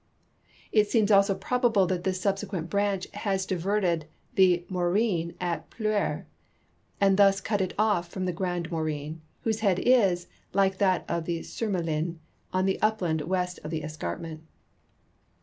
[0.71, 6.25] It seems also i)rol)able that this subsequent branch has diverted the Maurienne at Pleurs,
[6.99, 11.25] and thus cut it off from the Grand iNIorin, whose head is, like that of
[11.25, 12.15] the Surmelin,
[12.51, 14.39] on the upland Avest of the escarinnent.